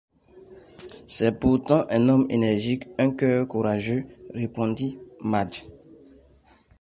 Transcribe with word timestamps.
C’est 1.05 1.39
pourtant 1.39 1.85
un 1.91 2.09
homme 2.09 2.25
énergique, 2.31 2.87
un 2.97 3.11
cœur 3.11 3.47
courageux, 3.47 4.07
répondit 4.33 4.97
Madge. 5.19 5.67